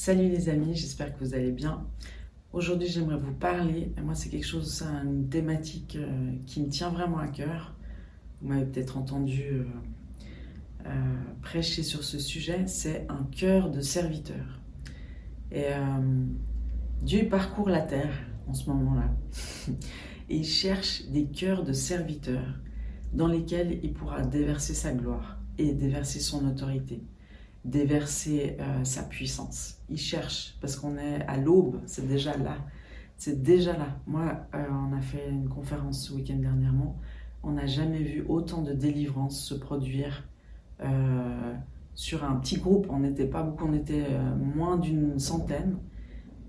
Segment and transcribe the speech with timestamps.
[0.00, 1.84] Salut les amis, j'espère que vous allez bien.
[2.52, 3.92] Aujourd'hui, j'aimerais vous parler.
[4.00, 7.74] Moi, c'est quelque chose, une thématique euh, qui me tient vraiment à cœur.
[8.40, 9.64] Vous m'avez peut-être entendu euh,
[10.86, 12.68] euh, prêcher sur ce sujet.
[12.68, 14.60] C'est un cœur de serviteur.
[15.50, 15.66] Et
[17.02, 18.14] Dieu parcourt la terre
[18.46, 19.10] en ce moment-là.
[20.28, 22.60] Et il cherche des cœurs de serviteurs
[23.14, 27.02] dans lesquels il pourra déverser sa gloire et déverser son autorité
[27.64, 29.78] déverser euh, sa puissance.
[29.88, 32.56] Il cherche, parce qu'on est à l'aube, c'est déjà là.
[33.16, 34.00] C'est déjà là.
[34.06, 36.98] Moi, euh, on a fait une conférence ce week-end dernièrement.
[37.42, 40.28] On n'a jamais vu autant de délivrance se produire
[40.80, 41.54] euh,
[41.94, 42.86] sur un petit groupe.
[42.90, 44.06] On n'était pas beaucoup, on était
[44.38, 45.78] moins d'une centaine.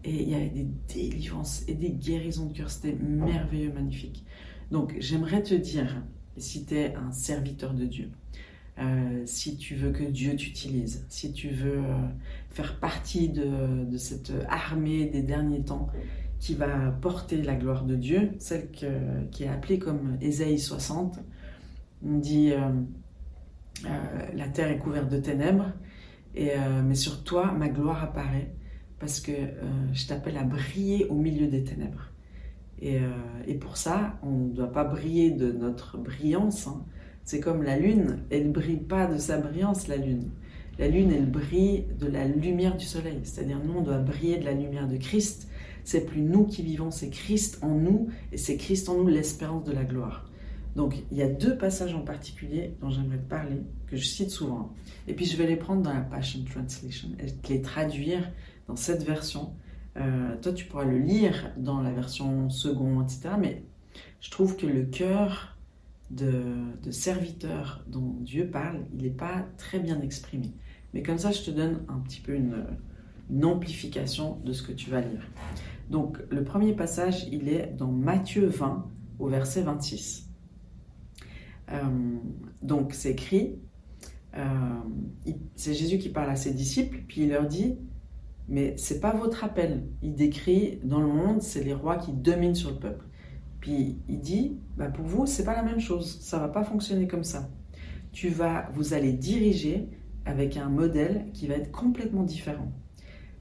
[0.04, 2.70] Et il y avait des délivrances et des guérisons de cœur.
[2.70, 4.26] C'était merveilleux, magnifique.
[4.72, 6.04] Donc, j'aimerais te dire,
[6.38, 8.12] si tu es un serviteur de Dieu,
[8.80, 12.08] euh, si tu veux que Dieu t'utilise, si tu veux euh,
[12.50, 15.90] faire partie de, cette armée des derniers temps
[16.40, 21.20] qui va porter la gloire de Dieu, celle qui est appelée comme Ésaïe 60.
[22.06, 23.90] On dit euh,
[24.34, 25.74] la terre est couverte de ténèbres,
[26.36, 28.54] mais sur toi ma gloire apparaît
[29.00, 29.32] parce que
[29.92, 32.12] je t'appelle à briller au milieu des ténèbres.
[32.82, 33.02] Et,
[33.60, 36.68] pour ça, on ne doit pas briller de notre brillance.
[36.68, 36.86] Hein,
[37.30, 40.32] c'est comme la lune, elle brille pas de sa brillance, la lune.
[40.80, 43.20] La lune, elle brille de la lumière du soleil.
[43.22, 45.48] C'est-à-dire, nous, on doit briller de la lumière de Christ.
[45.84, 49.64] C'est plus nous qui vivons, c'est Christ en nous, et c'est Christ en nous l'espérance
[49.64, 50.28] de la gloire.
[50.76, 54.74] Donc, il y a deux passages en particulier dont j'aimerais parler, que je cite souvent.
[55.08, 58.32] Et puis, je vais les prendre dans la Passion Translation et les traduire
[58.68, 59.54] dans cette version.
[59.98, 63.36] Euh, toi, tu pourras le lire dans la version seconde, etc.
[63.40, 63.62] Mais
[64.20, 65.59] je trouve que le cœur
[66.10, 70.54] de, serviteur dont Dieu parle, il n'est pas très bien exprimé.
[70.94, 72.66] Mais comme ça, je te donne un petit peu une,
[73.44, 75.22] amplification de ce que tu vas lire.
[75.92, 78.88] Donc, le premier passage, il est dans Matthieu 20,
[79.20, 80.28] au verset 26.
[81.72, 81.84] Euh,
[82.64, 83.60] donc, c'est écrit,
[84.36, 84.80] euh,
[85.56, 87.78] c'est Jésus qui parle à ses disciples, puis il leur dit,
[88.48, 89.88] mais c'est pas votre appel.
[90.02, 93.06] Il décrit dans le monde, c'est les rois qui dominent sur le peuple.
[93.60, 97.08] Puis il dit, bah pour vous, c'est pas la même chose, ça va pas fonctionner
[97.08, 97.50] comme ça.
[98.12, 99.90] Tu vas, vous allez diriger
[100.26, 102.72] avec un modèle qui va être complètement différent.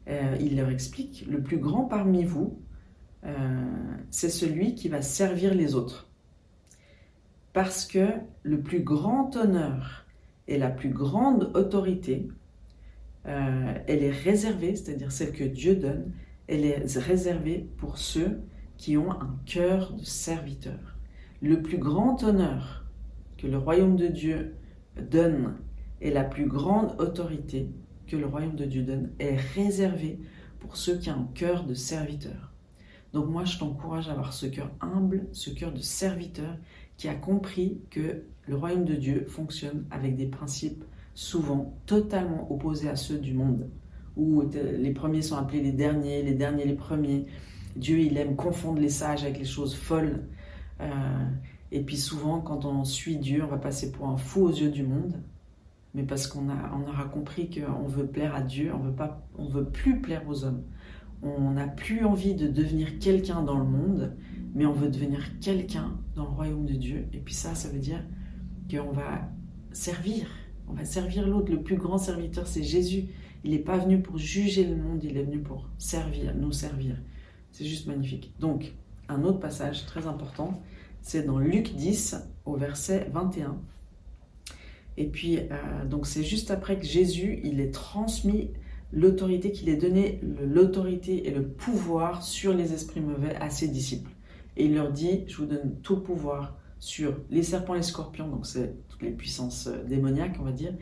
[0.09, 2.59] Euh, il leur explique, le plus grand parmi vous,
[3.25, 3.35] euh,
[4.11, 6.11] c'est celui qui va servir les autres.
[7.53, 8.09] Parce que
[8.43, 10.07] le plus grand honneur
[10.47, 12.29] et la plus grande autorité,
[13.27, 16.13] euh, elle est réservée, c'est-à-dire celle que Dieu donne,
[16.47, 18.41] elle est réservée pour ceux
[18.79, 20.97] qui ont un cœur de serviteur.
[21.43, 22.87] Le plus grand honneur
[23.37, 24.55] que le royaume de Dieu
[25.11, 25.57] donne
[26.01, 27.71] et la plus grande autorité
[28.07, 30.19] que le royaume de Dieu donne est réservée
[30.61, 32.53] pour ceux qui ont un cœur de serviteur.
[33.13, 36.57] Donc moi, je t'encourage à avoir ce cœur humble, ce cœur de serviteur
[36.97, 40.85] qui a compris que le royaume de Dieu fonctionne avec des principes
[41.15, 43.69] souvent totalement opposés à ceux du monde,
[44.17, 47.27] où les premiers sont appelés les derniers, les derniers les premiers,
[47.79, 50.25] Dieu, il aime confondre les sages avec les choses folles.
[50.81, 51.25] Euh,
[51.71, 54.71] et puis souvent, quand on suit Dieu, on va passer pour un fou aux yeux
[54.71, 55.23] du monde.
[55.95, 59.27] Mais parce qu'on a, on aura compris qu'on veut plaire à Dieu, on veut pas,
[59.37, 60.63] on veut plus plaire aux hommes.
[61.23, 64.17] On n'a plus envie de devenir quelqu'un dans le monde,
[64.55, 67.07] mais on veut devenir quelqu'un dans le royaume de Dieu.
[67.13, 68.05] Et puis ça, ça veut dire
[68.71, 69.29] qu'on va
[69.73, 70.27] servir.
[70.69, 71.51] On va servir l'autre.
[71.51, 73.07] Le plus grand serviteur, c'est Jésus.
[73.45, 76.97] Il n'est pas venu pour juger le monde, il est venu pour servir, nous servir.
[77.59, 78.33] C'est juste magnifique.
[78.39, 78.73] Donc,
[79.09, 80.63] un autre passage très important,
[81.03, 82.15] c'est dans Luc 10
[82.47, 83.59] au verset 21.
[84.97, 88.53] Et puis, euh, donc c'est juste après que Jésus, il est transmis
[88.93, 94.13] l'autorité qu'il est donné, l'autorité et le pouvoir sur les esprits mauvais à ses disciples.
[94.57, 98.47] Et il leur dit, je vous donne tout pouvoir sur les serpents les scorpions, donc
[98.47, 100.75] c'est toutes les puissances euh, démoniaques, on va dire,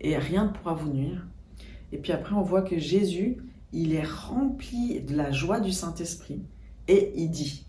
[0.00, 1.24] et rien ne pourra vous nuire.
[1.92, 3.36] Et puis après, on voit que Jésus,
[3.72, 6.42] il est rempli de la joie du Saint-Esprit.
[6.88, 7.66] Et il dit,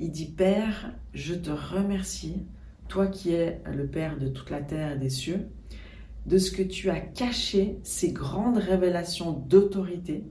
[0.00, 2.46] il dit, Père, je te remercie,
[2.88, 5.48] toi qui es le Père de toute la terre et des cieux,
[6.26, 10.24] de ce que tu as caché ces grandes révélations d'autorité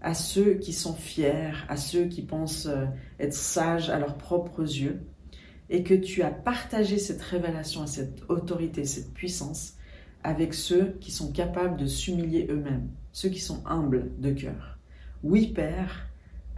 [0.00, 2.86] à ceux qui sont fiers, à ceux qui pensent euh,
[3.18, 5.02] être sages à leurs propres yeux,
[5.68, 9.74] et que tu as partagé cette révélation, cette autorité, cette puissance
[10.22, 14.78] avec ceux qui sont capables de s'humilier eux-mêmes, ceux qui sont humbles de cœur.
[15.22, 16.10] Oui, Père,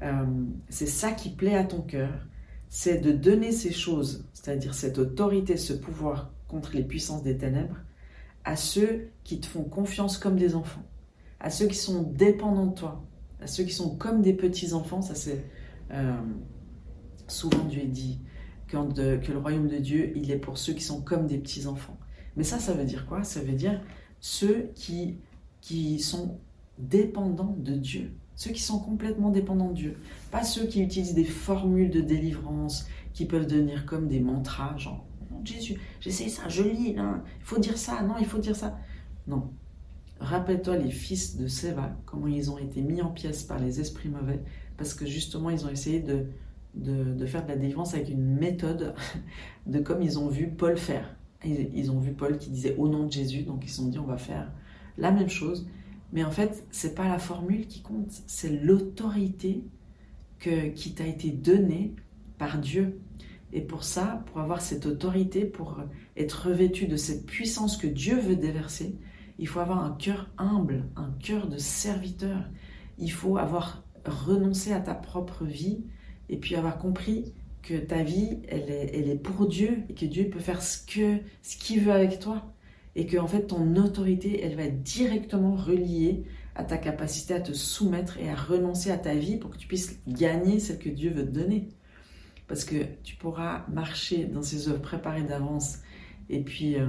[0.02, 0.26] euh,
[0.68, 2.26] c'est ça qui plaît à ton cœur,
[2.68, 7.76] c'est de donner ces choses, c'est-à-dire cette autorité, ce pouvoir contre les puissances des ténèbres,
[8.44, 10.82] à ceux qui te font confiance comme des enfants,
[11.38, 13.04] à ceux qui sont dépendants de toi,
[13.40, 15.00] à ceux qui sont comme des petits-enfants.
[15.00, 15.44] Ça, c'est
[15.92, 16.20] euh,
[17.28, 18.18] souvent Dieu dit
[18.68, 22.00] quand, que le royaume de Dieu, il est pour ceux qui sont comme des petits-enfants.
[22.36, 23.22] Mais ça, ça veut dire quoi?
[23.22, 23.80] Ça veut dire
[24.18, 25.18] ceux qui,
[25.60, 26.40] qui sont
[26.78, 28.12] dépendants de Dieu.
[28.34, 29.96] Ceux qui sont complètement dépendants de Dieu.
[30.30, 35.04] Pas ceux qui utilisent des formules de délivrance qui peuvent devenir comme des mantras, genre
[35.44, 38.78] Jésus, j'essaie ça, je lis, il faut dire ça, non, il faut dire ça.
[39.26, 39.50] Non.
[40.20, 44.08] Rappelle-toi les fils de Séva, comment ils ont été mis en pièces par les esprits
[44.08, 44.40] mauvais,
[44.76, 46.26] parce que justement, ils ont essayé de,
[46.74, 48.94] de, faire de la délivrance avec une méthode
[49.66, 51.16] de comme ils ont vu Paul faire.
[51.44, 53.88] Ils, ils, ont vu Paul qui disait au nom de Jésus, donc ils se sont
[53.88, 54.50] dit on va faire
[54.96, 55.68] la même chose.
[56.12, 59.62] Mais en fait, c'est pas la formule qui compte, c'est l'autorité
[60.38, 61.94] qui t'a été donnée
[62.38, 63.00] par Dieu.
[63.52, 65.80] Et pour ça, pour avoir cette autorité, pour
[66.16, 68.96] être revêtu de cette puissance que Dieu veut déverser,
[69.38, 72.44] il faut avoir un cœur humble, un cœur de serviteur.
[72.98, 75.84] Il faut avoir renoncé à ta propre vie
[76.28, 77.32] et puis avoir compris
[77.62, 80.78] que ta vie, elle est, elle est pour Dieu et que Dieu peut faire ce
[80.78, 82.52] que ce qu'il veut avec toi
[82.98, 86.24] et que en fait ton autorité, elle va être directement reliée
[86.56, 89.68] à ta capacité à te soumettre et à renoncer à ta vie pour que tu
[89.68, 91.68] puisses gagner celle que Dieu veut te donner
[92.48, 95.78] parce que tu pourras marcher dans ces œuvres préparées d'avance
[96.28, 96.88] et puis euh,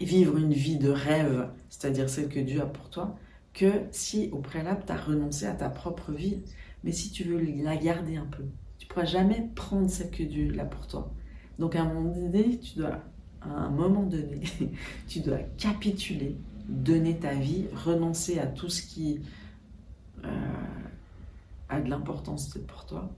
[0.00, 3.18] vivre une vie de rêve, c'est-à-dire celle que Dieu a pour toi,
[3.52, 6.42] que si au préalable tu as renoncé à ta propre vie.
[6.84, 8.44] Mais si tu veux la garder un peu,
[8.78, 11.12] tu pourras jamais prendre celle que Dieu a pour toi.
[11.58, 13.02] Donc à un moment donné, tu dois,
[13.42, 14.40] à un moment donné,
[15.08, 16.36] tu dois capituler,
[16.68, 19.20] donner ta vie, renoncer à tout ce qui
[20.24, 20.28] euh,
[21.68, 23.10] a de l'importance pour toi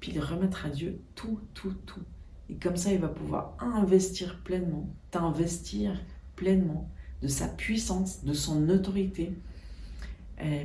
[0.00, 2.02] puis il remettre à Dieu tout, tout, tout.
[2.48, 6.02] Et comme ça, il va pouvoir investir pleinement, t'investir
[6.34, 6.90] pleinement
[7.22, 9.34] de sa puissance, de son autorité.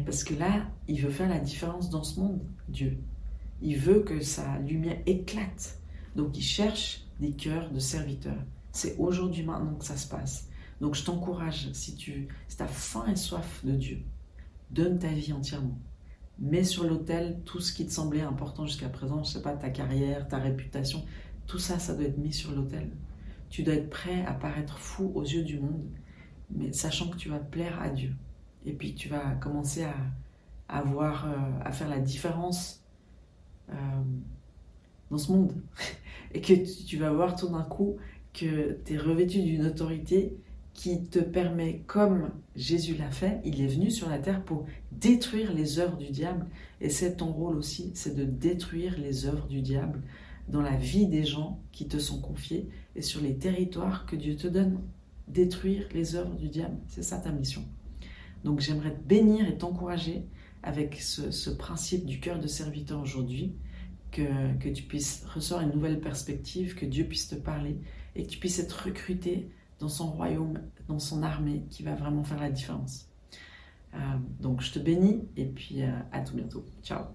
[0.05, 2.97] parce que là, il veut faire la différence dans ce monde, Dieu.
[3.61, 5.77] Il veut que sa lumière éclate.
[6.15, 8.43] Donc il cherche des cœurs de serviteurs.
[8.75, 10.49] C'est aujourd'hui, maintenant que ça se passe.
[10.81, 14.01] Donc je t'encourage, si tu si as faim et soif de Dieu,
[14.71, 15.79] donne ta vie entièrement
[16.39, 19.69] mets sur l'autel tout ce qui te semblait important jusqu'à présent, je sais pas, ta
[19.69, 21.05] carrière, ta réputation,
[21.47, 22.91] tout ça, ça doit être mis sur l'autel.
[23.49, 25.85] Tu dois être prêt à paraître fou aux yeux du monde,
[26.49, 28.13] mais sachant que tu vas plaire à Dieu.
[28.65, 29.95] Et puis tu vas commencer à,
[30.67, 32.83] à euh, à faire la différence
[33.69, 33.73] euh,
[35.11, 35.53] dans ce monde.
[36.33, 37.95] Et que tu vas voir tout d'un coup
[38.35, 40.37] que tu es revêtu d'une autorité
[40.73, 45.53] qui te permet, comme Jésus l'a fait, il est venu sur la terre pour détruire
[45.53, 46.45] les œuvres du diable.
[46.81, 50.01] Et c'est ton rôle aussi, c'est de détruire les œuvres du diable
[50.49, 54.35] dans la vie des gens qui te sont confiés et sur les territoires que Dieu
[54.35, 54.81] te donne.
[55.29, 57.63] Détruire les œuvres du diable, c'est ça ta mission.
[58.43, 60.25] Donc j'aimerais te bénir et t'encourager
[60.61, 63.53] avec ce, principe du cœur de serviteur aujourd'hui,
[64.11, 67.77] que, que tu puisses ressortir une nouvelle perspective, que Dieu puisse te parler
[68.15, 72.23] et que tu puisses être recruté dans son royaume, dans son armée, qui va vraiment
[72.23, 73.09] faire la différence.
[73.93, 73.97] Euh,
[74.39, 76.65] donc je te bénis et puis euh, à tout bientôt.
[76.83, 77.05] Ciao.